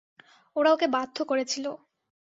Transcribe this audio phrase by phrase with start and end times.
[0.55, 1.65] ওরা ওকে বাধ্য করেছিল।